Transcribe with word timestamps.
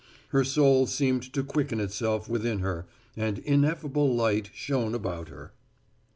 Her 0.29 0.43
soul 0.43 0.87
seemed 0.87 1.31
to 1.31 1.43
quicken 1.43 1.79
itself 1.79 2.27
within 2.27 2.57
her 2.61 2.87
and 3.15 3.37
ineffable 3.37 4.11
light 4.15 4.49
shone 4.51 4.95
about 4.95 5.29
her. 5.29 5.53